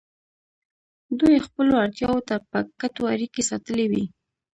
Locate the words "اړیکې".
3.13-3.41